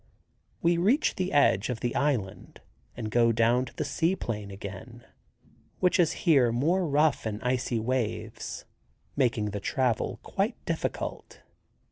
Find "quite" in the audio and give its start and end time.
10.23-10.55